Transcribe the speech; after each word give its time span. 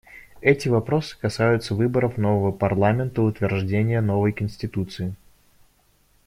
Эти 0.41 0.67
вопросы 0.67 1.15
касаются 1.15 1.75
выборов 1.75 2.17
нового 2.17 2.51
парламента 2.51 3.21
и 3.21 3.23
утверждения 3.23 4.01
новой 4.01 4.31
конституции. 4.33 5.13